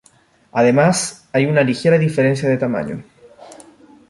[0.51, 3.03] Además hay una ligera diferencia de tamaño.